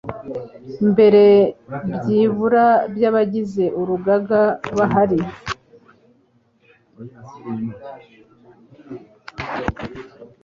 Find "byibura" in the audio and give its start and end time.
1.95-2.65